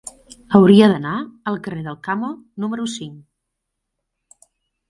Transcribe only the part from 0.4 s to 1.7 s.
Hauria d'anar al